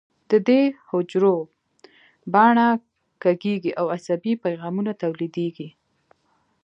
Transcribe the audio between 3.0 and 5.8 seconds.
کږېږي او عصبي پیغامونه تولیدېږي.